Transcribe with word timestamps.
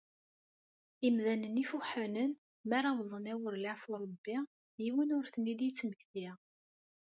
Imdanen 1.07 1.55
ifuḥanen, 1.63 2.31
mi 2.67 2.73
ara 2.77 2.89
awḍen 2.93 3.25
awer 3.33 3.53
leɛfu 3.57 3.89
n 3.95 3.99
Rebbi, 4.03 4.37
yiwen 4.83 5.13
ur 5.17 5.25
ten-id-yettmmekti. 5.33 6.27